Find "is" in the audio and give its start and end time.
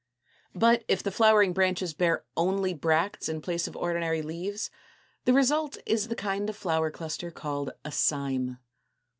5.85-6.07